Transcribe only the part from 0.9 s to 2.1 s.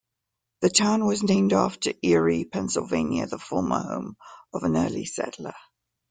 was named after